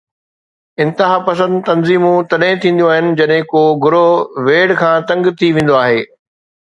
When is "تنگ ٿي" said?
5.13-5.55